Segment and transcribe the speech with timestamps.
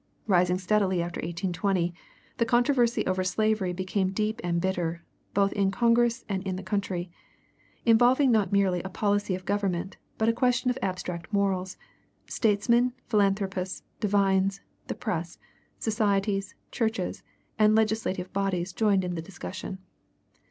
[0.25, 1.93] Rising steadily after 1820,
[2.37, 5.03] the controversy over slavery became deep and bitter,
[5.35, 7.11] both in Congress and the country.
[7.85, 11.77] Involving not merely a policy of government, but a question of abstract morals,
[12.25, 15.37] statesmen, philanthropists, divines, the press,
[15.77, 17.21] societies, churches,
[17.59, 19.77] and legislative bodies joined in the discussion.